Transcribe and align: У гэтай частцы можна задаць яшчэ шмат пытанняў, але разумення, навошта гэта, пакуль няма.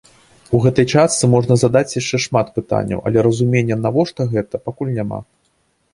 У 0.59 0.61
гэтай 0.63 0.85
частцы 0.93 1.29
можна 1.33 1.57
задаць 1.65 1.93
яшчэ 2.01 2.17
шмат 2.25 2.47
пытанняў, 2.57 2.99
але 3.11 3.19
разумення, 3.27 3.75
навошта 3.85 4.21
гэта, 4.37 4.55
пакуль 4.71 4.95
няма. 5.01 5.25